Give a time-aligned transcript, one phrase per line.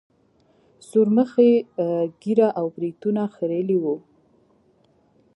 [0.89, 1.51] سورمخي
[2.21, 3.95] ږيره او برېتونه خرييلي وو.